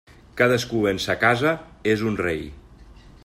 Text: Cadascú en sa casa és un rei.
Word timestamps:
Cadascú 0.39 0.79
en 0.91 1.01
sa 1.03 1.17
casa 1.25 1.53
és 1.93 2.05
un 2.13 2.19
rei. 2.25 2.45